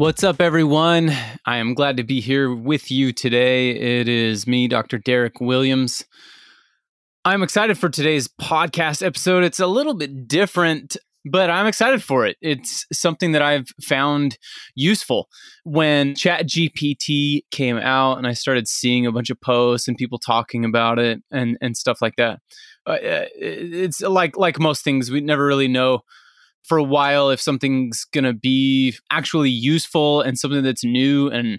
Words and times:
What's 0.00 0.24
up, 0.24 0.40
everyone? 0.40 1.12
I 1.44 1.58
am 1.58 1.74
glad 1.74 1.98
to 1.98 2.02
be 2.02 2.22
here 2.22 2.54
with 2.54 2.90
you 2.90 3.12
today. 3.12 3.68
It 4.00 4.08
is 4.08 4.46
me, 4.46 4.66
Dr. 4.66 4.96
Derek 4.96 5.42
Williams. 5.42 6.06
I'm 7.26 7.42
excited 7.42 7.76
for 7.76 7.90
today's 7.90 8.26
podcast 8.26 9.04
episode. 9.04 9.44
It's 9.44 9.60
a 9.60 9.66
little 9.66 9.92
bit 9.92 10.26
different, 10.26 10.96
but 11.26 11.50
I'm 11.50 11.66
excited 11.66 12.02
for 12.02 12.24
it. 12.24 12.38
It's 12.40 12.86
something 12.90 13.32
that 13.32 13.42
I've 13.42 13.68
found 13.82 14.38
useful. 14.74 15.28
When 15.64 16.14
ChatGPT 16.14 17.42
came 17.50 17.76
out 17.76 18.16
and 18.16 18.26
I 18.26 18.32
started 18.32 18.68
seeing 18.68 19.04
a 19.04 19.12
bunch 19.12 19.28
of 19.28 19.38
posts 19.42 19.86
and 19.86 19.98
people 19.98 20.18
talking 20.18 20.64
about 20.64 20.98
it 20.98 21.22
and, 21.30 21.58
and 21.60 21.76
stuff 21.76 22.00
like 22.00 22.16
that, 22.16 22.40
uh, 22.86 22.96
it's 23.02 24.00
like 24.00 24.38
like 24.38 24.58
most 24.58 24.82
things, 24.82 25.10
we 25.10 25.20
never 25.20 25.44
really 25.44 25.68
know 25.68 26.04
for 26.64 26.78
a 26.78 26.84
while 26.84 27.30
if 27.30 27.40
something's 27.40 28.04
going 28.12 28.24
to 28.24 28.32
be 28.32 28.94
actually 29.10 29.50
useful 29.50 30.20
and 30.20 30.38
something 30.38 30.62
that's 30.62 30.84
new 30.84 31.28
and 31.28 31.58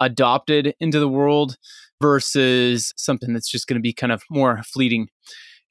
adopted 0.00 0.74
into 0.80 0.98
the 0.98 1.08
world 1.08 1.56
versus 2.00 2.92
something 2.96 3.32
that's 3.32 3.50
just 3.50 3.66
going 3.66 3.78
to 3.78 3.82
be 3.82 3.92
kind 3.92 4.12
of 4.12 4.22
more 4.30 4.62
fleeting. 4.64 5.08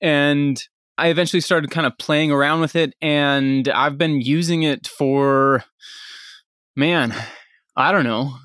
And 0.01 0.63
I 0.97 1.09
eventually 1.09 1.41
started 1.41 1.71
kind 1.71 1.87
of 1.87 1.97
playing 1.97 2.31
around 2.31 2.61
with 2.61 2.75
it 2.75 2.93
and 3.01 3.67
I've 3.69 3.97
been 3.97 4.21
using 4.21 4.63
it 4.63 4.87
for 4.87 5.63
man, 6.75 7.13
I 7.75 7.91
don't 7.91 8.03
know. 8.03 8.35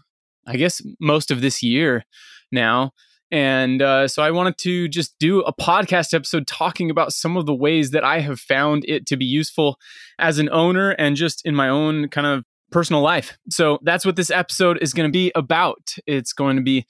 I 0.47 0.57
guess 0.57 0.83
most 1.01 1.31
of 1.31 1.41
this 1.41 1.63
year 1.63 2.05
now. 2.53 2.93
And 3.31 3.83
uh, 3.83 4.07
so 4.07 4.23
I 4.23 4.31
wanted 4.31 4.59
to 4.59 4.89
just 4.89 5.19
do 5.19 5.41
a 5.41 5.53
podcast 5.53 6.15
episode 6.15 6.47
talking 6.47 6.91
about 6.91 7.13
some 7.13 7.37
of 7.37 7.47
the 7.47 7.55
ways 7.55 7.91
that 7.91 8.05
I 8.05 8.21
have 8.21 8.39
found 8.39 8.85
it 8.87 9.07
to 9.07 9.17
be 9.17 9.25
useful 9.25 9.79
as 10.19 10.39
an 10.39 10.49
owner 10.51 10.91
and 10.91 11.17
just 11.17 11.45
in 11.45 11.55
my 11.55 11.69
own 11.69 12.09
kind 12.09 12.27
of 12.27 12.45
personal 12.71 13.03
life. 13.03 13.37
So 13.51 13.79
that's 13.83 14.05
what 14.05 14.17
this 14.17 14.31
episode 14.31 14.79
is 14.83 14.93
going 14.93 15.09
to 15.09 15.13
be 15.13 15.33
about. 15.35 15.95
It's 16.07 16.33
going 16.33 16.57
to 16.57 16.63
be 16.63 16.87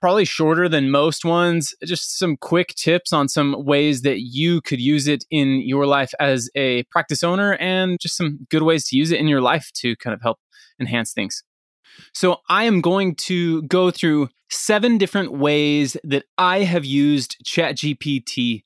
probably 0.00 0.24
shorter 0.24 0.68
than 0.68 0.90
most 0.90 1.24
ones, 1.24 1.74
just 1.84 2.18
some 2.18 2.36
quick 2.36 2.74
tips 2.74 3.12
on 3.12 3.28
some 3.28 3.64
ways 3.64 4.02
that 4.02 4.20
you 4.20 4.60
could 4.60 4.80
use 4.80 5.08
it 5.08 5.24
in 5.30 5.62
your 5.62 5.86
life 5.86 6.12
as 6.20 6.50
a 6.54 6.82
practice 6.84 7.24
owner 7.24 7.54
and 7.54 7.98
just 8.00 8.16
some 8.16 8.46
good 8.50 8.62
ways 8.62 8.86
to 8.86 8.96
use 8.96 9.10
it 9.10 9.18
in 9.18 9.28
your 9.28 9.40
life 9.40 9.70
to 9.74 9.96
kind 9.96 10.12
of 10.12 10.20
help 10.20 10.38
enhance 10.78 11.12
things. 11.12 11.42
So 12.12 12.40
I 12.48 12.64
am 12.64 12.80
going 12.80 13.14
to 13.16 13.62
go 13.62 13.90
through 13.90 14.28
seven 14.50 14.98
different 14.98 15.32
ways 15.32 15.96
that 16.04 16.24
I 16.38 16.60
have 16.60 16.84
used 16.84 17.36
ChatGPT 17.44 18.64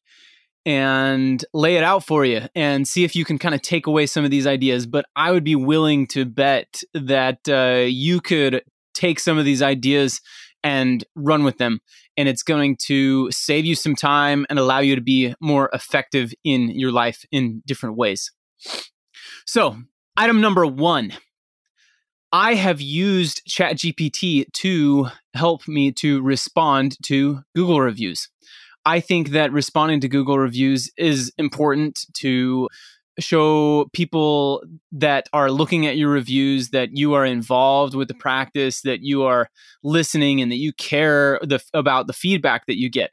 and 0.67 1.43
lay 1.55 1.77
it 1.77 1.83
out 1.83 2.05
for 2.05 2.25
you 2.25 2.43
and 2.55 2.87
see 2.87 3.05
if 3.05 3.17
you 3.17 3.25
can 3.25 3.39
kind 3.39 3.55
of 3.55 3.63
take 3.63 3.87
away 3.87 4.07
some 4.07 4.25
of 4.25 4.31
these 4.31 4.47
ideas. 4.47 4.87
But 4.87 5.07
I 5.17 5.33
would 5.33 5.45
be 5.45 5.57
willing 5.57 6.07
to 6.09 6.27
bet 6.27 6.83
that 6.93 7.49
uh, 7.49 7.87
you 7.87 8.21
could 8.21 8.63
take 8.95 9.19
some 9.19 9.39
of 9.39 9.45
these 9.45 9.63
ideas 9.63 10.21
and 10.63 11.05
run 11.15 11.45
with 11.45 11.59
them. 11.59 11.81
And 12.17 12.29
it's 12.29 12.43
going 12.43 12.77
to 12.87 13.31
save 13.31 13.65
you 13.65 13.75
some 13.75 13.95
time 13.95 14.45
and 14.51 14.59
allow 14.59 14.81
you 14.81 14.95
to 14.95 15.01
be 15.01 15.35
more 15.41 15.71
effective 15.73 16.35
in 16.45 16.71
your 16.71 16.93
life 16.93 17.25
in 17.31 17.63
different 17.65 17.97
ways. 17.97 18.33
So, 19.47 19.77
item 20.17 20.41
number 20.41 20.67
one 20.67 21.13
I 22.33 22.55
have 22.55 22.81
used 22.81 23.43
ChatGPT 23.49 24.53
to 24.53 25.09
help 25.35 25.67
me 25.67 25.93
to 25.93 26.21
respond 26.21 26.97
to 27.05 27.41
Google 27.55 27.81
reviews. 27.81 28.29
I 28.85 29.01
think 29.01 29.31
that 29.31 29.53
responding 29.53 30.01
to 30.01 30.09
Google 30.09 30.39
reviews 30.39 30.91
is 30.99 31.33
important 31.39 32.05
to 32.19 32.69
show 33.19 33.87
people 33.95 34.63
that 34.93 35.29
are 35.33 35.51
looking 35.51 35.87
at 35.87 35.97
your 35.97 36.11
reviews 36.11 36.71
that 36.71 36.97
you 36.97 37.15
are 37.15 37.25
involved 37.25 37.95
with 37.95 38.09
the 38.09 38.15
mm-hmm. 38.15 38.21
practice, 38.21 38.83
that 38.83 39.01
you 39.03 39.23
are 39.23 39.49
listening, 39.83 40.41
and 40.41 40.53
that 40.53 40.57
you 40.57 40.73
care 40.75 41.41
the, 41.43 41.61
about 41.73 42.07
the 42.07 42.13
feedback 42.13 42.67
that 42.67 42.79
you 42.79 42.91
get. 42.91 43.11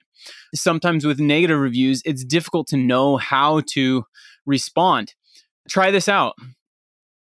Sometimes 0.53 1.05
with 1.05 1.19
negative 1.19 1.59
reviews, 1.59 2.01
it's 2.05 2.23
difficult 2.23 2.67
to 2.67 2.77
know 2.77 3.17
how 3.17 3.61
to 3.71 4.03
respond. 4.45 5.13
Try 5.69 5.89
this 5.89 6.09
out 6.09 6.35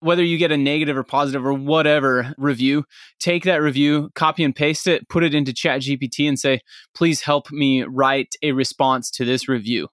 whether 0.00 0.22
you 0.22 0.38
get 0.38 0.52
a 0.52 0.56
negative 0.56 0.96
or 0.96 1.02
positive 1.02 1.44
or 1.44 1.54
whatever 1.54 2.34
review, 2.36 2.84
take 3.18 3.44
that 3.44 3.62
review, 3.62 4.10
copy 4.14 4.44
and 4.44 4.54
paste 4.54 4.86
it, 4.86 5.08
put 5.08 5.24
it 5.24 5.34
into 5.34 5.52
Chat 5.52 5.80
GPT 5.80 6.28
and 6.28 6.38
say, 6.38 6.60
please 6.94 7.22
help 7.22 7.50
me 7.50 7.82
write 7.82 8.34
a 8.42 8.52
response 8.52 9.10
to 9.12 9.24
this 9.24 9.48
review. 9.48 9.88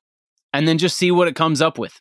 And 0.52 0.68
then 0.68 0.78
just 0.78 0.98
see 0.98 1.12
what 1.12 1.28
it 1.28 1.36
comes 1.36 1.62
up 1.62 1.78
with. 1.78 2.00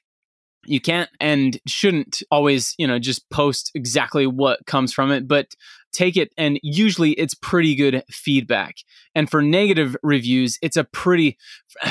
You 0.64 0.80
can't 0.80 1.10
and 1.20 1.58
shouldn't 1.66 2.22
always, 2.30 2.74
you 2.78 2.86
know, 2.86 2.98
just 2.98 3.28
post 3.30 3.70
exactly 3.74 4.26
what 4.26 4.64
comes 4.66 4.92
from 4.92 5.10
it, 5.10 5.26
but 5.26 5.54
take 5.92 6.16
it 6.16 6.32
and 6.36 6.58
usually 6.62 7.12
it's 7.12 7.34
pretty 7.34 7.74
good 7.74 8.02
feedback. 8.10 8.76
And 9.14 9.30
for 9.30 9.42
negative 9.42 9.96
reviews, 10.02 10.58
it's 10.62 10.76
a 10.76 10.84
pretty 10.84 11.36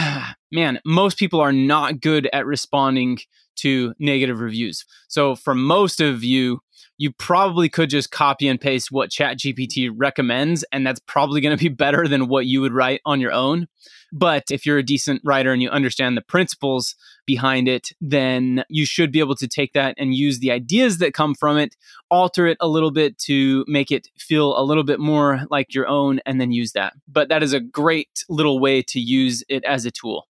man, 0.52 0.80
most 0.86 1.18
people 1.18 1.40
are 1.40 1.54
not 1.54 2.00
good 2.00 2.30
at 2.32 2.46
responding 2.46 3.20
to 3.58 3.94
negative 4.00 4.40
reviews. 4.40 4.86
So 5.08 5.36
for 5.36 5.54
most 5.54 6.02
of 6.02 6.24
you, 6.24 6.62
you 7.02 7.12
probably 7.12 7.68
could 7.68 7.90
just 7.90 8.12
copy 8.12 8.48
and 8.48 8.62
paste 8.62 8.92
what 8.92 9.10
ChatGPT 9.10 9.90
recommends, 9.92 10.64
and 10.72 10.86
that's 10.86 11.00
probably 11.08 11.42
going 11.42 11.58
to 11.58 11.62
be 11.62 11.70
better 11.84 12.08
than 12.08 12.28
what 12.28 12.46
you 12.46 12.62
would 12.62 12.74
write 12.74 13.02
on 13.06 13.20
your 13.20 13.32
own. 13.32 13.68
But 14.14 14.44
if 14.52 14.66
you're 14.66 14.78
a 14.78 14.84
decent 14.84 15.22
writer 15.24 15.52
and 15.52 15.64
you 15.64 15.70
understand 15.70 16.16
the 16.16 16.22
principles 16.22 16.96
behind 17.26 17.68
it, 17.68 17.90
then 18.02 18.64
you 18.70 18.86
should 18.86 19.12
be 19.12 19.20
able 19.20 19.36
to 19.38 19.48
take 19.48 19.74
that 19.74 19.96
and 19.98 20.14
use 20.14 20.40
the 20.40 20.52
ideas 20.52 21.00
that 21.00 21.14
come 21.14 21.34
from 21.34 21.58
it, 21.58 21.76
alter 22.12 22.46
it 22.46 22.58
a 22.60 22.68
little 22.68 22.92
bit 22.92 23.18
to 23.20 23.66
make 23.68 23.90
it 23.90 24.10
feel 24.20 24.60
a 24.60 24.62
little 24.64 24.84
bit 24.84 25.00
more 25.00 25.42
like 25.50 25.74
your 25.74 25.88
own, 25.88 26.20
and 26.26 26.40
then 26.40 26.52
use 26.52 26.74
that. 26.74 26.94
But 27.08 27.30
that 27.30 27.42
is 27.42 27.54
a 27.54 27.60
great 27.60 28.26
little 28.30 28.60
way 28.60 28.84
to 28.84 29.00
use 29.00 29.44
it 29.50 29.64
as 29.64 29.86
a 29.86 29.92
tool. 29.92 30.28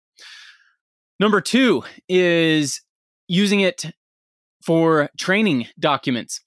Number 1.20 1.42
two 1.42 1.84
is 2.08 2.82
using 3.32 3.62
it 3.62 3.86
for 4.62 5.10
training 5.18 5.68
documents. 5.80 6.42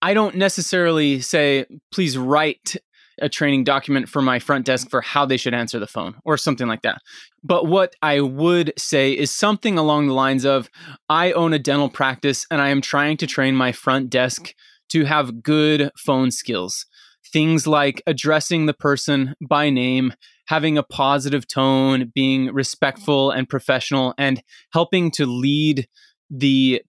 I 0.00 0.14
don't 0.14 0.36
necessarily 0.36 1.20
say, 1.20 1.66
please 1.90 2.16
write 2.16 2.76
a 3.20 3.28
training 3.28 3.64
document 3.64 4.08
for 4.08 4.22
my 4.22 4.38
front 4.38 4.64
desk 4.64 4.88
for 4.88 5.00
how 5.00 5.26
they 5.26 5.36
should 5.36 5.54
answer 5.54 5.80
the 5.80 5.86
phone 5.86 6.14
or 6.24 6.36
something 6.36 6.68
like 6.68 6.82
that. 6.82 6.98
But 7.42 7.66
what 7.66 7.96
I 8.00 8.20
would 8.20 8.74
say 8.78 9.12
is 9.12 9.32
something 9.32 9.76
along 9.76 10.06
the 10.06 10.14
lines 10.14 10.44
of 10.44 10.68
I 11.08 11.32
own 11.32 11.52
a 11.52 11.58
dental 11.58 11.88
practice 11.88 12.46
and 12.48 12.60
I 12.60 12.68
am 12.68 12.80
trying 12.80 13.16
to 13.16 13.26
train 13.26 13.56
my 13.56 13.72
front 13.72 14.08
desk 14.08 14.54
to 14.90 15.04
have 15.04 15.42
good 15.42 15.90
phone 15.96 16.30
skills. 16.30 16.86
Things 17.32 17.66
like 17.66 18.02
addressing 18.06 18.66
the 18.66 18.74
person 18.74 19.34
by 19.48 19.70
name, 19.70 20.12
having 20.46 20.78
a 20.78 20.82
positive 20.82 21.46
tone, 21.46 22.12
being 22.14 22.52
respectful 22.52 23.28
mm-hmm. 23.28 23.38
and 23.38 23.48
professional, 23.48 24.14
and 24.18 24.42
helping 24.72 25.10
to 25.12 25.26
lead 25.26 25.88
the 26.30 26.82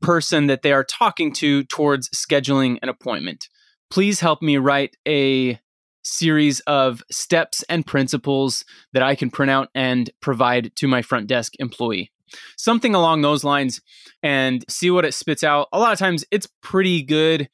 person 0.00 0.46
that 0.46 0.62
they 0.62 0.72
are 0.72 0.84
talking 0.84 1.32
to 1.32 1.64
towards 1.64 2.08
scheduling 2.10 2.78
an 2.82 2.88
appointment. 2.88 3.48
Please 3.90 4.20
help 4.20 4.42
me 4.42 4.56
write 4.56 4.96
a 5.06 5.58
series 6.02 6.60
of 6.60 7.02
steps 7.10 7.64
and 7.68 7.86
principles 7.86 8.64
that 8.92 9.02
I 9.02 9.14
can 9.14 9.30
print 9.30 9.50
out 9.50 9.68
and 9.74 10.08
provide 10.20 10.72
to 10.76 10.86
my 10.86 11.02
front 11.02 11.26
desk 11.26 11.54
employee. 11.58 12.12
Something 12.56 12.94
along 12.94 13.22
those 13.22 13.44
lines 13.44 13.80
and 14.22 14.64
see 14.68 14.90
what 14.90 15.04
it 15.04 15.14
spits 15.14 15.44
out. 15.44 15.68
A 15.72 15.78
lot 15.78 15.92
of 15.92 15.98
times 15.98 16.24
it's 16.30 16.48
pretty 16.62 17.02
good 17.02 17.48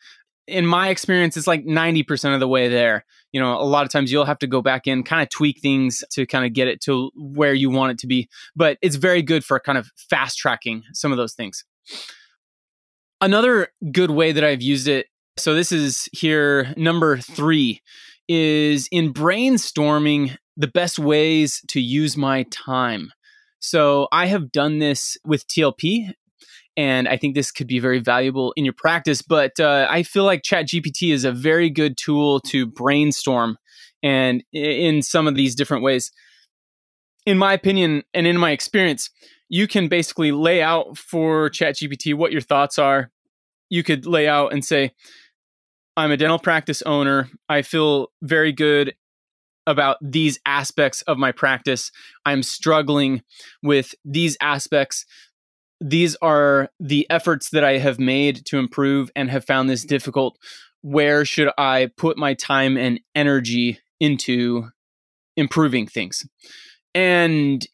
in 0.46 0.66
my 0.66 0.88
experience, 0.88 1.36
it's 1.36 1.46
like 1.46 1.64
90% 1.64 2.34
of 2.34 2.40
the 2.40 2.48
way 2.48 2.68
there. 2.68 3.04
You 3.32 3.40
know, 3.40 3.58
a 3.58 3.64
lot 3.64 3.84
of 3.84 3.90
times 3.90 4.10
you'll 4.10 4.24
have 4.24 4.38
to 4.40 4.46
go 4.46 4.60
back 4.60 4.86
in, 4.86 5.02
kind 5.02 5.22
of 5.22 5.28
tweak 5.28 5.60
things 5.60 6.04
to 6.10 6.26
kind 6.26 6.44
of 6.44 6.52
get 6.52 6.68
it 6.68 6.80
to 6.82 7.10
where 7.16 7.54
you 7.54 7.70
want 7.70 7.92
it 7.92 7.98
to 7.98 8.06
be. 8.06 8.28
But 8.54 8.78
it's 8.82 8.96
very 8.96 9.22
good 9.22 9.44
for 9.44 9.58
kind 9.60 9.78
of 9.78 9.90
fast 9.96 10.38
tracking 10.38 10.82
some 10.92 11.12
of 11.12 11.18
those 11.18 11.34
things. 11.34 11.64
Another 13.20 13.68
good 13.92 14.10
way 14.10 14.32
that 14.32 14.44
I've 14.44 14.62
used 14.62 14.88
it, 14.88 15.06
so 15.38 15.54
this 15.54 15.72
is 15.72 16.08
here, 16.12 16.74
number 16.76 17.16
three, 17.18 17.80
is 18.28 18.88
in 18.90 19.14
brainstorming 19.14 20.36
the 20.56 20.66
best 20.66 20.98
ways 20.98 21.62
to 21.68 21.80
use 21.80 22.16
my 22.16 22.44
time. 22.50 23.12
So 23.60 24.08
I 24.10 24.26
have 24.26 24.50
done 24.50 24.80
this 24.80 25.16
with 25.24 25.46
TLP 25.46 26.12
and 26.76 27.08
I 27.08 27.16
think 27.16 27.34
this 27.34 27.50
could 27.50 27.66
be 27.66 27.78
very 27.78 27.98
valuable 27.98 28.52
in 28.56 28.64
your 28.64 28.74
practice. 28.74 29.22
But 29.22 29.58
uh, 29.60 29.86
I 29.90 30.02
feel 30.02 30.24
like 30.24 30.42
ChatGPT 30.42 31.12
is 31.12 31.24
a 31.24 31.32
very 31.32 31.70
good 31.70 31.96
tool 31.96 32.40
to 32.48 32.66
brainstorm 32.66 33.58
and 34.02 34.42
in 34.52 35.02
some 35.02 35.26
of 35.26 35.34
these 35.34 35.54
different 35.54 35.82
ways. 35.82 36.10
In 37.24 37.38
my 37.38 37.52
opinion 37.52 38.02
and 38.14 38.26
in 38.26 38.36
my 38.36 38.50
experience, 38.50 39.10
you 39.48 39.68
can 39.68 39.88
basically 39.88 40.32
lay 40.32 40.62
out 40.62 40.96
for 40.96 41.50
ChatGPT 41.50 42.14
what 42.14 42.32
your 42.32 42.40
thoughts 42.40 42.78
are. 42.78 43.10
You 43.68 43.82
could 43.82 44.06
lay 44.06 44.26
out 44.26 44.52
and 44.52 44.64
say, 44.64 44.92
I'm 45.96 46.10
a 46.10 46.16
dental 46.16 46.38
practice 46.38 46.82
owner. 46.82 47.28
I 47.48 47.62
feel 47.62 48.08
very 48.22 48.52
good 48.52 48.94
about 49.66 49.98
these 50.00 50.40
aspects 50.46 51.02
of 51.02 51.18
my 51.18 51.32
practice. 51.32 51.92
I'm 52.24 52.42
struggling 52.42 53.22
with 53.62 53.94
these 54.04 54.36
aspects 54.40 55.04
these 55.82 56.16
are 56.22 56.70
the 56.78 57.06
efforts 57.10 57.50
that 57.50 57.64
I 57.64 57.78
have 57.78 57.98
made 57.98 58.44
to 58.46 58.58
improve 58.58 59.10
and 59.16 59.28
have 59.30 59.44
found 59.44 59.68
this 59.68 59.84
difficult. 59.84 60.38
Where 60.80 61.24
should 61.24 61.50
I 61.58 61.90
put 61.96 62.16
my 62.16 62.34
time 62.34 62.76
and 62.76 63.00
energy 63.14 63.80
into 63.98 64.68
improving 65.36 65.88
things? 65.88 66.24
And 66.94 67.66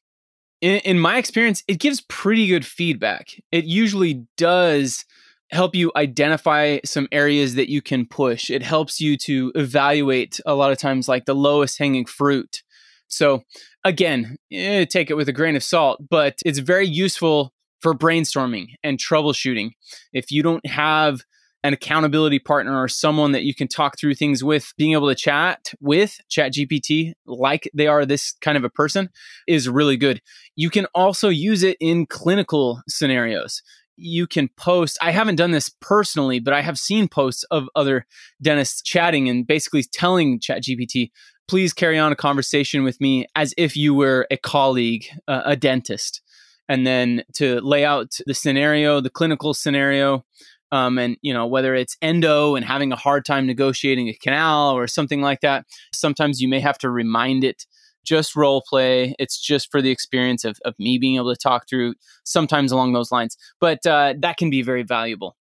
in, 0.63 0.77
in 0.81 0.99
my 0.99 1.19
experience, 1.19 1.63
it 1.69 1.81
gives 1.81 2.01
pretty 2.01 2.47
good 2.47 2.65
feedback. 2.65 3.41
It 3.53 3.67
usually 3.67 4.27
does 4.39 5.05
help 5.51 5.75
you 5.75 5.93
identify 5.95 6.79
some 6.85 7.09
areas 7.13 7.57
that 7.57 7.71
you 7.71 7.83
can 7.83 8.07
push. 8.07 8.51
It 8.51 8.63
helps 8.63 9.01
you 9.01 9.17
to 9.19 9.53
evaluate 9.55 10.41
a 10.47 10.55
lot 10.55 10.73
of 10.73 10.79
times 10.79 11.09
like 11.09 11.27
the 11.27 11.35
lowest 11.35 11.79
hanging 11.79 12.07
fruit. 12.07 12.63
So 13.07 13.43
again, 13.85 14.37
eh, 14.53 14.85
take 14.87 15.11
it 15.11 15.17
with 15.17 15.29
a 15.29 15.33
grain 15.33 15.57
of 15.57 15.63
salt, 15.63 16.03
but 16.09 16.37
it's 16.45 16.59
very 16.59 16.87
useful 16.87 17.53
for 17.81 17.95
brainstorming 17.95 18.69
and 18.83 18.99
troubleshooting. 18.99 19.71
If 20.13 20.31
you 20.31 20.43
don't 20.43 20.67
have 20.67 21.23
an 21.65 21.73
accountability 21.73 22.39
partner 22.39 22.81
or 22.81 22.89
someone 22.89 23.33
that 23.33 23.43
you 23.43 23.55
can 23.55 23.67
talk 23.67 23.99
through 23.99 24.15
things 24.15 24.45
with, 24.45 24.73
being 24.77 24.93
able 24.93 25.09
to 25.09 25.15
chat 25.15 25.73
with 25.81 26.19
ChatGPT 26.31 27.15
like 27.27 27.69
they 27.75 27.89
are 27.89 28.07
this 28.07 28.33
kind 28.41 28.57
of 28.57 28.65
a 28.65 28.71
person 28.71 29.11
is 29.47 29.69
really 29.69 29.97
good. 29.97 30.23
You 30.55 30.71
can 30.71 30.87
also 30.95 31.29
use 31.29 31.63
it 31.63 31.77
in 31.81 32.07
clinical 32.07 32.83
scenarios. 32.89 33.63
You 33.97 34.29
can 34.29 34.49
post, 34.57 34.99
I 35.03 35.11
haven't 35.11 35.37
done 35.37 35.51
this 35.51 35.69
personally, 35.81 36.39
but 36.39 36.55
I 36.55 36.61
have 36.61 36.79
seen 36.79 37.09
posts 37.09 37.43
of 37.51 37.69
other 37.75 38.07
dentists 38.41 38.81
chatting 38.81 39.29
and 39.29 39.45
basically 39.45 39.83
telling 39.83 40.39
ChatGPT, 40.39 41.11
please 41.49 41.73
carry 41.73 41.99
on 41.99 42.13
a 42.13 42.17
conversation 42.17 42.85
with 42.85 43.01
me 43.01 43.27
as 43.35 43.53
if 43.57 43.77
you 43.77 43.95
were 43.95 44.29
a 44.31 44.37
colleague, 44.37 45.07
uh, 45.27 45.43
a 45.45 45.57
dentist 45.57 46.23
and 46.69 46.87
then 46.87 47.25
to 47.35 47.61
lay 47.61 47.85
out 47.85 48.19
the 48.27 48.35
scenario, 48.35 49.01
the 49.01 49.11
clinical 49.11 49.55
scenario, 49.55 50.25
um, 50.71 50.99
and 50.99 51.17
you 51.23 51.33
know 51.33 51.47
whether 51.47 51.75
it's 51.75 51.97
endo 52.03 52.55
and 52.55 52.65
having 52.65 52.93
a 52.93 52.97
hard 52.97 53.25
time 53.25 53.47
negotiating 53.47 54.09
a 54.09 54.15
canal 54.15 54.73
or 54.73 54.87
something 54.87 55.21
like 55.21 55.41
that. 55.41 55.65
Sometimes 55.93 56.41
you 56.41 56.49
may 56.49 56.61
have 56.61 56.79
to 56.79 56.91
remind 56.91 57.45
it. 57.45 57.65
Just 58.05 58.37
role 58.37 58.63
play. 58.67 59.15
It's 59.19 59.39
just 59.39 59.71
for 59.71 59.83
the 59.83 59.91
experience 59.91 60.45
of, 60.45 60.59
of 60.65 60.75
me 60.79 60.99
being 60.99 61.17
able 61.17 61.35
to 61.35 61.39
talk 61.39 61.69
through. 61.69 61.95
Sometimes 62.25 62.73
along 62.73 62.93
those 62.93 63.13
lines, 63.13 63.37
but 63.61 63.85
uh, 63.87 64.15
that 64.21 64.37
can 64.37 64.51
be 64.51 64.63
very 64.63 64.83
valuable. 64.83 65.37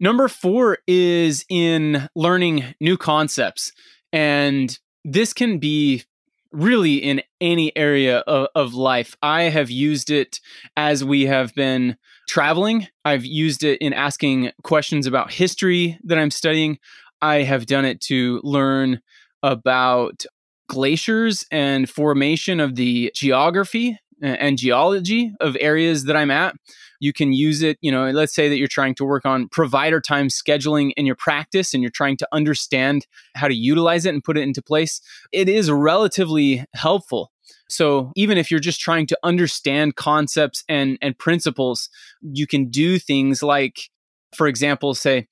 Number 0.00 0.28
four 0.28 0.78
is 0.86 1.44
in 1.48 2.08
learning 2.14 2.74
new 2.80 2.96
concepts, 2.96 3.72
and 4.12 4.76
this 5.04 5.32
can 5.32 5.58
be 5.58 6.04
really 6.52 6.96
in 6.96 7.22
any 7.40 7.76
area 7.76 8.18
of, 8.20 8.48
of, 8.54 8.74
life. 8.74 9.16
I 9.22 9.42
have 9.44 9.70
used 9.70 10.10
it 10.10 10.40
as 10.76 11.04
we 11.04 11.26
have 11.26 11.54
been 11.54 11.96
traveling. 12.28 12.88
I've 13.04 13.24
used 13.24 13.64
it 13.64 13.80
in 13.80 13.92
asking 13.92 14.52
questions 14.62 15.06
about 15.06 15.32
history 15.32 15.98
that 16.04 16.18
I'm 16.18 16.30
studying. 16.30 16.78
I 17.20 17.42
have 17.42 17.66
done 17.66 17.84
it 17.84 18.00
to 18.02 18.40
learn 18.44 19.00
about 19.42 20.24
glaciers 20.68 21.46
and 21.50 21.88
formation 21.88 22.60
of 22.60 22.76
the 22.76 23.10
geography 23.14 23.98
and 24.22 24.58
geology 24.58 25.32
of 25.40 25.56
areas 25.60 26.04
that 26.04 26.16
I'm 26.16 26.30
at. 26.30 26.54
You 27.00 27.12
can 27.12 27.32
use 27.32 27.62
it, 27.62 27.78
you 27.80 27.92
know, 27.92 28.10
let's 28.10 28.34
say 28.34 28.48
that 28.48 28.58
you're 28.58 28.66
trying 28.66 28.94
to 28.96 29.04
work 29.04 29.24
on 29.24 29.48
provider 29.48 30.00
time 30.00 30.28
scheduling 30.28 30.92
in 30.96 31.06
your 31.06 31.14
practice 31.14 31.72
and 31.72 31.82
you're 31.82 31.92
trying 31.92 32.16
to 32.16 32.28
understand 32.32 33.06
how 33.34 33.46
to 33.46 33.54
utilize 33.54 34.04
it 34.04 34.14
and 34.14 34.24
put 34.24 34.36
it 34.36 34.42
into 34.42 34.62
place. 34.62 35.00
It 35.32 35.48
is 35.48 35.70
relatively 35.70 36.64
helpful. 36.74 37.30
So 37.68 38.12
even 38.16 38.38
if 38.38 38.50
you're 38.50 38.60
just 38.60 38.80
trying 38.80 39.06
to 39.08 39.18
understand 39.22 39.96
concepts 39.96 40.64
and, 40.68 40.98
and 41.00 41.16
principles, 41.16 41.88
you 42.20 42.46
can 42.46 42.68
do 42.70 42.98
things 42.98 43.42
like, 43.42 43.90
for 44.34 44.48
example, 44.48 44.94
say, 44.94 45.28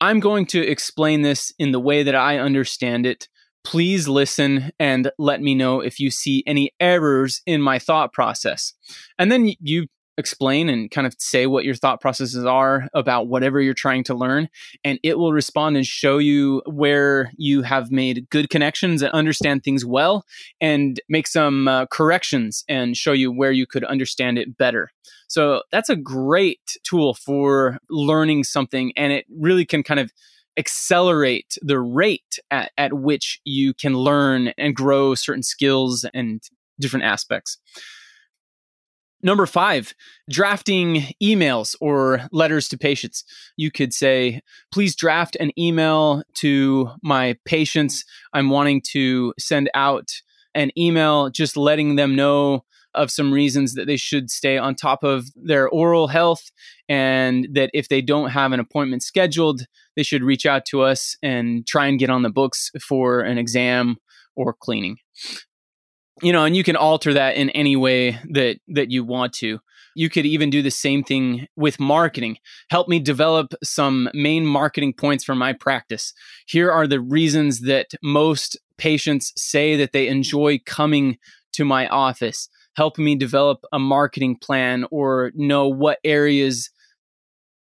I'm 0.00 0.20
going 0.20 0.46
to 0.46 0.66
explain 0.66 1.22
this 1.22 1.52
in 1.58 1.72
the 1.72 1.80
way 1.80 2.02
that 2.02 2.14
I 2.14 2.38
understand 2.38 3.04
it. 3.04 3.28
Please 3.64 4.08
listen 4.08 4.72
and 4.78 5.10
let 5.18 5.40
me 5.40 5.54
know 5.54 5.80
if 5.80 6.00
you 6.00 6.10
see 6.10 6.42
any 6.46 6.72
errors 6.80 7.42
in 7.46 7.60
my 7.60 7.78
thought 7.78 8.12
process. 8.12 8.72
And 9.18 9.30
then 9.30 9.52
you 9.60 9.86
explain 10.20 10.68
and 10.68 10.90
kind 10.90 11.06
of 11.06 11.14
say 11.18 11.46
what 11.46 11.64
your 11.64 11.74
thought 11.74 12.00
processes 12.00 12.44
are 12.44 12.88
about 12.94 13.26
whatever 13.26 13.60
you're 13.60 13.74
trying 13.74 14.04
to 14.04 14.14
learn 14.14 14.48
and 14.84 15.00
it 15.02 15.18
will 15.18 15.32
respond 15.32 15.76
and 15.76 15.86
show 15.86 16.18
you 16.18 16.62
where 16.66 17.32
you 17.36 17.62
have 17.62 17.90
made 17.90 18.28
good 18.30 18.50
connections 18.50 19.02
and 19.02 19.10
understand 19.12 19.64
things 19.64 19.84
well 19.84 20.24
and 20.60 21.00
make 21.08 21.26
some 21.26 21.66
uh, 21.66 21.86
corrections 21.86 22.64
and 22.68 22.96
show 22.96 23.12
you 23.12 23.32
where 23.32 23.52
you 23.52 23.66
could 23.66 23.84
understand 23.84 24.38
it 24.38 24.56
better 24.56 24.90
so 25.26 25.62
that's 25.72 25.88
a 25.88 25.96
great 25.96 26.60
tool 26.84 27.14
for 27.14 27.78
learning 27.88 28.44
something 28.44 28.92
and 28.96 29.12
it 29.12 29.24
really 29.30 29.64
can 29.64 29.82
kind 29.82 30.00
of 30.00 30.12
accelerate 30.60 31.58
the 31.62 31.80
rate 31.80 32.38
at, 32.50 32.70
at 32.78 32.92
which 32.92 33.40
you 33.44 33.74
can 33.74 33.94
learn 33.94 34.52
and 34.56 34.76
grow 34.76 35.14
certain 35.14 35.42
skills 35.42 36.06
and 36.14 36.42
different 36.78 37.04
aspects 37.04 37.58
Number 39.22 39.44
five, 39.44 39.94
drafting 40.30 41.04
emails 41.22 41.76
or 41.80 42.22
letters 42.32 42.68
to 42.68 42.78
patients. 42.78 43.24
You 43.56 43.70
could 43.70 43.92
say, 43.92 44.40
please 44.72 44.96
draft 44.96 45.36
an 45.38 45.50
email 45.58 46.22
to 46.36 46.90
my 47.02 47.36
patients. 47.44 48.04
I'm 48.32 48.48
wanting 48.48 48.80
to 48.92 49.34
send 49.38 49.68
out 49.74 50.08
an 50.54 50.70
email 50.76 51.28
just 51.28 51.56
letting 51.56 51.96
them 51.96 52.16
know 52.16 52.64
of 52.94 53.10
some 53.10 53.32
reasons 53.32 53.74
that 53.74 53.86
they 53.86 53.96
should 53.96 54.30
stay 54.30 54.58
on 54.58 54.74
top 54.74 55.02
of 55.02 55.26
their 55.36 55.68
oral 55.68 56.08
health 56.08 56.50
and 56.88 57.48
that 57.52 57.70
if 57.72 57.88
they 57.88 58.02
don't 58.02 58.30
have 58.30 58.52
an 58.52 58.60
appointment 58.60 59.02
scheduled, 59.02 59.62
they 59.96 60.02
should 60.02 60.22
reach 60.22 60.46
out 60.46 60.64
to 60.66 60.82
us 60.82 61.16
and 61.22 61.66
try 61.66 61.86
and 61.86 61.98
get 61.98 62.10
on 62.10 62.22
the 62.22 62.30
books 62.30 62.70
for 62.86 63.20
an 63.20 63.38
exam 63.38 63.96
or 64.36 64.52
cleaning. 64.52 64.96
You 66.22 66.32
know 66.32 66.44
and 66.44 66.54
you 66.54 66.64
can 66.64 66.76
alter 66.76 67.14
that 67.14 67.36
in 67.36 67.48
any 67.50 67.76
way 67.76 68.18
that 68.30 68.58
that 68.68 68.90
you 68.90 69.04
want 69.04 69.32
to. 69.34 69.60
You 69.96 70.10
could 70.10 70.26
even 70.26 70.50
do 70.50 70.62
the 70.62 70.70
same 70.70 71.02
thing 71.02 71.46
with 71.56 71.80
marketing. 71.80 72.36
Help 72.70 72.88
me 72.88 73.00
develop 73.00 73.54
some 73.64 74.08
main 74.14 74.46
marketing 74.46 74.92
points 74.92 75.24
for 75.24 75.34
my 75.34 75.52
practice. 75.52 76.12
Here 76.46 76.70
are 76.70 76.86
the 76.86 77.00
reasons 77.00 77.60
that 77.62 77.88
most 78.02 78.58
patients 78.78 79.32
say 79.36 79.76
that 79.76 79.92
they 79.92 80.08
enjoy 80.08 80.60
coming 80.64 81.18
to 81.52 81.64
my 81.64 81.88
office 81.88 82.48
help 82.80 82.96
me 82.96 83.14
develop 83.14 83.64
a 83.72 83.78
marketing 83.78 84.36
plan 84.36 84.86
or 84.90 85.32
know 85.34 85.68
what 85.68 85.98
areas 86.02 86.70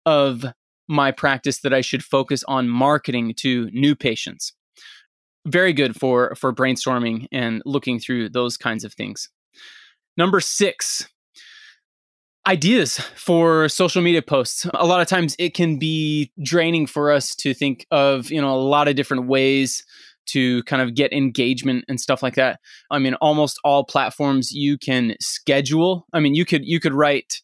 of 0.06 0.44
my 0.87 1.10
practice 1.10 1.60
that 1.62 1.75
I 1.75 1.80
should 1.80 2.04
focus 2.04 2.44
on 2.46 2.68
marketing 2.68 3.34
to 3.38 3.68
new 3.72 3.96
patients 3.96 4.52
very 5.48 5.72
good 5.72 5.98
for 5.98 6.34
for 6.34 6.52
brainstorming 6.52 7.26
and 7.32 7.62
looking 7.64 7.98
through 7.98 8.28
those 8.28 8.56
kinds 8.56 8.84
of 8.84 8.92
things. 8.94 9.28
Number 10.16 10.40
6, 10.40 11.08
ideas 12.46 12.98
for 13.16 13.68
social 13.68 14.02
media 14.02 14.22
posts. 14.22 14.66
A 14.75 14.87
lot 14.87 15.00
of 15.00 15.06
times 15.06 15.37
it 15.38 15.54
can 15.54 15.78
be 15.78 16.32
draining 16.42 16.87
for 16.87 17.12
us 17.12 17.34
to 17.37 17.54
think 17.54 17.87
of, 17.90 18.30
you 18.30 18.40
know, 18.40 18.54
a 18.54 18.58
lot 18.58 18.88
of 18.88 18.96
different 18.96 19.26
ways 19.26 19.84
to 20.28 20.62
kind 20.64 20.82
of 20.82 20.94
get 20.94 21.12
engagement 21.12 21.85
and 21.88 22.00
stuff 22.00 22.23
like 22.23 22.35
that. 22.35 22.61
I 22.90 22.99
mean, 22.99 23.14
almost 23.14 23.58
all 23.64 23.85
platforms 23.85 24.52
you 24.52 24.78
can 24.78 25.14
schedule. 25.20 26.06
I 26.12 26.20
mean, 26.20 26.35
you 26.35 26.44
could 26.44 26.64
you 26.64 26.80
could 26.80 26.94
write 26.94 27.40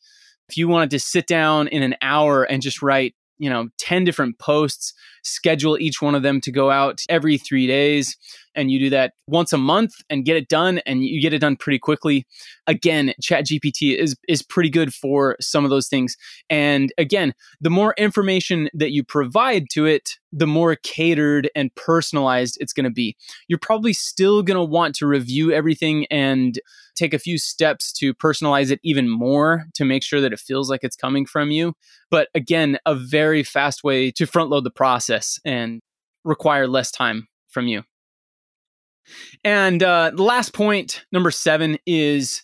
if 0.48 0.56
you 0.56 0.68
wanted 0.68 0.90
to 0.90 0.98
sit 0.98 1.26
down 1.26 1.68
in 1.68 1.82
an 1.82 1.96
hour 2.02 2.44
and 2.44 2.62
just 2.62 2.82
write 2.82 3.14
you 3.38 3.50
know 3.50 3.68
10 3.78 4.04
different 4.04 4.38
posts 4.38 4.94
schedule 5.22 5.76
each 5.78 6.00
one 6.00 6.14
of 6.14 6.22
them 6.22 6.40
to 6.40 6.52
go 6.52 6.70
out 6.70 7.00
every 7.08 7.36
3 7.36 7.66
days 7.66 8.16
and 8.54 8.70
you 8.70 8.78
do 8.78 8.90
that 8.90 9.14
once 9.26 9.52
a 9.52 9.58
month 9.58 9.94
and 10.10 10.24
get 10.24 10.36
it 10.36 10.48
done 10.48 10.78
and 10.86 11.04
you 11.04 11.20
get 11.20 11.32
it 11.32 11.38
done 11.38 11.56
pretty 11.56 11.78
quickly. 11.78 12.26
Again 12.66 13.12
ChatGPT 13.22 13.96
is 13.96 14.16
is 14.28 14.42
pretty 14.42 14.70
good 14.70 14.92
for 14.92 15.36
some 15.40 15.64
of 15.64 15.70
those 15.70 15.88
things. 15.88 16.16
And 16.50 16.92
again 16.98 17.34
the 17.60 17.70
more 17.70 17.94
information 17.96 18.68
that 18.74 18.92
you 18.92 19.04
provide 19.04 19.66
to 19.72 19.86
it 19.86 20.10
the 20.36 20.46
more 20.46 20.74
catered 20.74 21.48
and 21.54 21.72
personalized 21.76 22.58
it's 22.60 22.72
going 22.72 22.84
to 22.84 22.90
be. 22.90 23.16
You're 23.46 23.58
probably 23.58 23.92
still 23.92 24.42
going 24.42 24.56
to 24.56 24.64
want 24.64 24.96
to 24.96 25.06
review 25.06 25.52
everything 25.52 26.06
and 26.10 26.58
take 26.96 27.14
a 27.14 27.18
few 27.18 27.38
steps 27.38 27.92
to 27.92 28.14
personalize 28.14 28.70
it 28.70 28.80
even 28.82 29.08
more 29.08 29.66
to 29.74 29.84
make 29.84 30.02
sure 30.02 30.20
that 30.20 30.32
it 30.32 30.40
feels 30.40 30.68
like 30.68 30.82
it's 30.82 30.96
coming 30.96 31.24
from 31.24 31.50
you. 31.50 31.74
But 32.10 32.28
again 32.34 32.78
a 32.84 32.94
very 32.94 33.42
fast 33.42 33.84
way 33.84 34.10
to 34.12 34.26
front 34.26 34.50
load 34.50 34.64
the 34.64 34.70
process 34.70 35.38
and 35.44 35.80
require 36.24 36.66
less 36.66 36.90
time 36.90 37.28
from 37.48 37.68
you 37.68 37.84
and 39.44 39.82
uh, 39.82 40.10
the 40.14 40.22
last 40.22 40.52
point, 40.52 41.04
number 41.12 41.30
seven, 41.30 41.78
is 41.86 42.42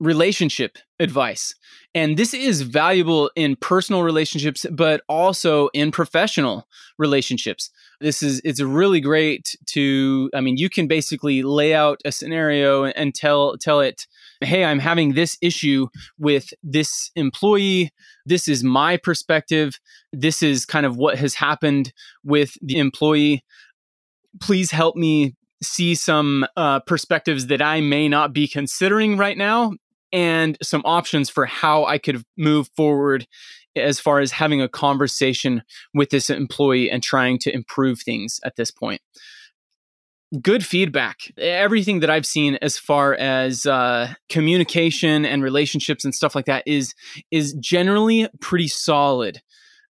relationship 0.00 0.78
advice. 0.98 1.54
And 1.94 2.16
this 2.16 2.34
is 2.34 2.62
valuable 2.62 3.30
in 3.36 3.54
personal 3.56 4.02
relationships, 4.02 4.66
but 4.70 5.02
also 5.08 5.68
in 5.68 5.92
professional 5.92 6.66
relationships. 6.98 7.70
This 8.00 8.22
is 8.22 8.40
it's 8.44 8.60
really 8.60 9.00
great 9.00 9.54
to 9.66 10.30
I 10.34 10.40
mean, 10.40 10.56
you 10.56 10.68
can 10.68 10.88
basically 10.88 11.42
lay 11.42 11.74
out 11.74 12.00
a 12.04 12.10
scenario 12.10 12.84
and 12.84 13.14
tell 13.14 13.56
tell 13.58 13.80
it 13.80 14.06
hey, 14.40 14.64
I'm 14.64 14.80
having 14.80 15.12
this 15.12 15.38
issue 15.40 15.86
with 16.18 16.52
this 16.64 17.10
employee. 17.14 17.92
This 18.26 18.48
is 18.48 18.64
my 18.64 18.96
perspective. 18.96 19.78
This 20.12 20.42
is 20.42 20.66
kind 20.66 20.84
of 20.84 20.96
what 20.96 21.16
has 21.18 21.34
happened 21.34 21.92
with 22.24 22.56
the 22.60 22.78
employee. 22.78 23.44
Please 24.40 24.70
help 24.70 24.96
me 24.96 25.36
see 25.62 25.94
some 25.94 26.46
uh, 26.56 26.80
perspectives 26.80 27.46
that 27.46 27.62
I 27.62 27.80
may 27.80 28.08
not 28.08 28.32
be 28.32 28.48
considering 28.48 29.16
right 29.16 29.36
now 29.36 29.72
and 30.12 30.58
some 30.62 30.82
options 30.84 31.30
for 31.30 31.46
how 31.46 31.84
I 31.84 31.98
could 31.98 32.22
move 32.36 32.68
forward 32.76 33.26
as 33.74 33.98
far 33.98 34.20
as 34.20 34.32
having 34.32 34.60
a 34.60 34.68
conversation 34.68 35.62
with 35.94 36.10
this 36.10 36.28
employee 36.28 36.90
and 36.90 37.02
trying 37.02 37.38
to 37.38 37.54
improve 37.54 38.00
things 38.00 38.38
at 38.44 38.56
this 38.56 38.70
point. 38.70 39.00
Good 40.40 40.64
feedback. 40.64 41.18
Everything 41.36 42.00
that 42.00 42.10
I've 42.10 42.26
seen 42.26 42.58
as 42.62 42.78
far 42.78 43.14
as 43.14 43.66
uh, 43.66 44.14
communication 44.30 45.26
and 45.26 45.42
relationships 45.42 46.04
and 46.04 46.14
stuff 46.14 46.34
like 46.34 46.46
that 46.46 46.62
is 46.66 46.94
is 47.30 47.52
generally 47.54 48.28
pretty 48.40 48.68
solid. 48.68 49.42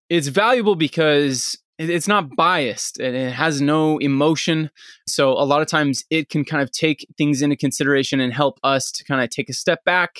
It's 0.09 0.27
valuable 0.27 0.75
because 0.75 1.57
it's 1.77 2.07
not 2.07 2.35
biased 2.35 2.99
and 2.99 3.15
it 3.15 3.33
has 3.33 3.61
no 3.61 3.97
emotion. 3.97 4.69
So 5.07 5.31
a 5.31 5.43
lot 5.43 5.61
of 5.61 5.67
times 5.67 6.03
it 6.09 6.29
can 6.29 6.45
kind 6.45 6.63
of 6.63 6.71
take 6.71 7.05
things 7.17 7.41
into 7.41 7.55
consideration 7.55 8.19
and 8.19 8.33
help 8.33 8.59
us 8.63 8.91
to 8.91 9.03
kind 9.03 9.21
of 9.21 9.29
take 9.29 9.49
a 9.49 9.53
step 9.53 9.83
back 9.83 10.19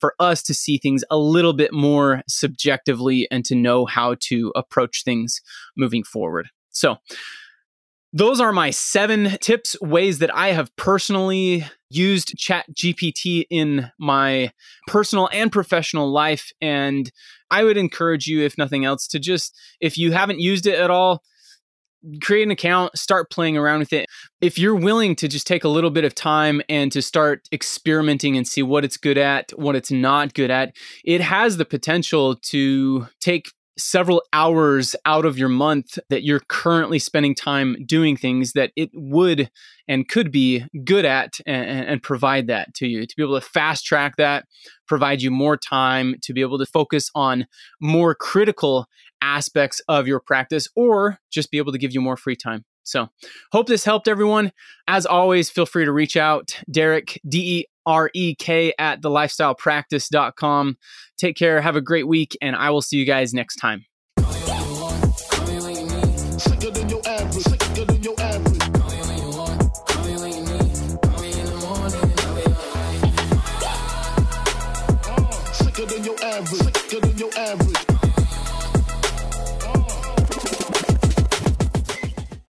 for 0.00 0.14
us 0.18 0.42
to 0.42 0.54
see 0.54 0.78
things 0.78 1.04
a 1.10 1.16
little 1.16 1.52
bit 1.52 1.72
more 1.72 2.22
subjectively 2.28 3.28
and 3.30 3.44
to 3.44 3.54
know 3.54 3.86
how 3.86 4.16
to 4.20 4.52
approach 4.54 5.04
things 5.04 5.40
moving 5.76 6.04
forward. 6.04 6.48
So 6.70 6.96
those 8.16 8.40
are 8.40 8.52
my 8.52 8.70
seven 8.70 9.36
tips, 9.40 9.74
ways 9.80 10.20
that 10.20 10.34
I 10.34 10.52
have 10.52 10.74
personally 10.76 11.66
used 11.90 12.38
Chat 12.38 12.64
GPT 12.72 13.44
in 13.50 13.90
my 13.98 14.52
personal 14.86 15.28
and 15.32 15.50
professional 15.50 16.12
life. 16.12 16.52
And 16.60 17.10
I 17.50 17.64
would 17.64 17.76
encourage 17.76 18.28
you, 18.28 18.42
if 18.42 18.56
nothing 18.56 18.84
else, 18.84 19.08
to 19.08 19.18
just, 19.18 19.58
if 19.80 19.98
you 19.98 20.12
haven't 20.12 20.38
used 20.38 20.64
it 20.64 20.78
at 20.78 20.92
all, 20.92 21.24
create 22.22 22.44
an 22.44 22.52
account, 22.52 22.96
start 22.96 23.30
playing 23.30 23.56
around 23.56 23.80
with 23.80 23.92
it. 23.92 24.06
If 24.40 24.60
you're 24.60 24.76
willing 24.76 25.16
to 25.16 25.26
just 25.26 25.46
take 25.46 25.64
a 25.64 25.68
little 25.68 25.90
bit 25.90 26.04
of 26.04 26.14
time 26.14 26.62
and 26.68 26.92
to 26.92 27.02
start 27.02 27.48
experimenting 27.50 28.36
and 28.36 28.46
see 28.46 28.62
what 28.62 28.84
it's 28.84 28.96
good 28.96 29.18
at, 29.18 29.50
what 29.58 29.74
it's 29.74 29.90
not 29.90 30.34
good 30.34 30.52
at, 30.52 30.76
it 31.04 31.20
has 31.20 31.56
the 31.56 31.64
potential 31.64 32.36
to 32.36 33.08
take 33.20 33.50
several 33.76 34.22
hours 34.32 34.94
out 35.04 35.24
of 35.24 35.38
your 35.38 35.48
month 35.48 35.98
that 36.08 36.22
you're 36.22 36.42
currently 36.48 36.98
spending 36.98 37.34
time 37.34 37.76
doing 37.86 38.16
things 38.16 38.52
that 38.52 38.70
it 38.76 38.90
would 38.94 39.50
and 39.88 40.08
could 40.08 40.30
be 40.30 40.64
good 40.84 41.04
at 41.04 41.34
and, 41.46 41.86
and, 41.86 42.02
provide 42.02 42.46
that 42.46 42.72
to 42.74 42.86
you. 42.86 43.06
To 43.06 43.16
be 43.16 43.22
able 43.22 43.38
to 43.38 43.46
fast 43.46 43.84
track 43.84 44.16
that 44.16 44.46
provide 44.86 45.22
you 45.22 45.30
more 45.30 45.56
time 45.56 46.14
to 46.22 46.32
be 46.32 46.40
able 46.40 46.58
to 46.58 46.66
focus 46.66 47.10
on 47.14 47.46
more 47.80 48.14
critical 48.14 48.86
aspects 49.20 49.80
of 49.88 50.06
your 50.06 50.20
practice 50.20 50.68
or 50.76 51.18
just 51.30 51.50
be 51.50 51.58
able 51.58 51.72
to 51.72 51.78
give 51.78 51.92
you 51.92 52.00
more 52.00 52.16
free 52.16 52.36
time. 52.36 52.64
So 52.84 53.08
hope 53.50 53.66
this 53.66 53.84
helped 53.84 54.08
everyone. 54.08 54.52
As 54.86 55.06
always 55.06 55.50
feel 55.50 55.66
free 55.66 55.86
to 55.86 55.92
reach 55.92 56.16
out. 56.16 56.60
Derek 56.70 57.20
d-e 57.26 57.66
R 57.86 58.10
E 58.14 58.34
K 58.34 58.72
at 58.78 59.00
thelifestylepractice.com. 59.00 60.76
Take 61.16 61.36
care. 61.36 61.60
Have 61.60 61.76
a 61.76 61.80
great 61.80 62.08
week, 62.08 62.36
and 62.40 62.56
I 62.56 62.70
will 62.70 62.82
see 62.82 62.96
you 62.96 63.06
guys 63.06 63.32
next 63.34 63.56
time. 63.56 63.84